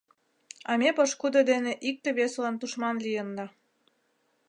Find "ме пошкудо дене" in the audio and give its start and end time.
0.79-1.71